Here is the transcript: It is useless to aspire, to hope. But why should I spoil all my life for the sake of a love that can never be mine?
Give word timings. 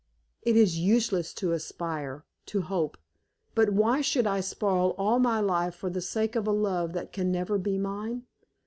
It 0.41 0.57
is 0.57 0.79
useless 0.79 1.31
to 1.35 1.51
aspire, 1.51 2.25
to 2.47 2.61
hope. 2.63 2.97
But 3.53 3.69
why 3.69 4.01
should 4.01 4.25
I 4.25 4.39
spoil 4.39 4.95
all 4.97 5.19
my 5.19 5.39
life 5.39 5.75
for 5.75 5.91
the 5.91 6.01
sake 6.01 6.35
of 6.35 6.47
a 6.47 6.51
love 6.51 6.93
that 6.93 7.13
can 7.13 7.31
never 7.31 7.59
be 7.59 7.77
mine? 7.77 8.23